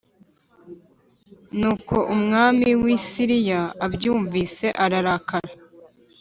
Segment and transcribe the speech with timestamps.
[1.57, 5.51] Nuko umwami w’i Siriya abyumvise ararakara